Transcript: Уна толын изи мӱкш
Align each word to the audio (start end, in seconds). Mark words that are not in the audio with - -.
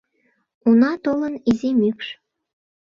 Уна 0.67 0.91
толын 1.03 1.33
изи 1.49 1.69
мӱкш 1.79 2.07